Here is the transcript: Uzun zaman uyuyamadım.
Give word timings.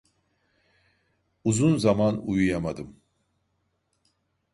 Uzun 1.43 1.77
zaman 1.77 2.17
uyuyamadım. 2.27 2.99